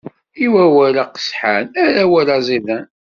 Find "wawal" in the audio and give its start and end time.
0.53-0.95